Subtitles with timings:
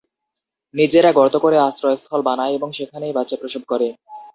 [0.73, 3.87] নিজেরা গর্ত করে আশ্রয়স্থল বানায় এবং সেখানেই বাচ্চা প্রসব করে।